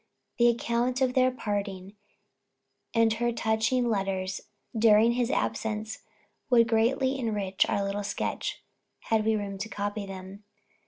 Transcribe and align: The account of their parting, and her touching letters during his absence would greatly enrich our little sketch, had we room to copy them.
The 0.39 0.47
account 0.47 0.99
of 0.99 1.13
their 1.13 1.29
parting, 1.29 1.95
and 2.91 3.13
her 3.13 3.31
touching 3.31 3.87
letters 3.87 4.41
during 4.75 5.11
his 5.11 5.29
absence 5.29 5.99
would 6.49 6.67
greatly 6.67 7.19
enrich 7.19 7.67
our 7.69 7.83
little 7.83 8.03
sketch, 8.03 8.63
had 9.11 9.23
we 9.23 9.35
room 9.35 9.59
to 9.59 9.69
copy 9.69 10.07
them. 10.07 10.43